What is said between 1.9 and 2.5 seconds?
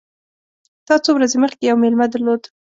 درلود!